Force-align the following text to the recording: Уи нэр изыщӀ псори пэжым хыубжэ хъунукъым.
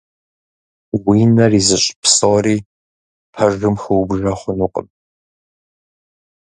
Уи 1.05 1.19
нэр 1.35 1.51
изыщӀ 1.59 1.91
псори 2.01 2.57
пэжым 3.33 3.75
хыубжэ 3.81 4.31
хъунукъым. 4.39 4.87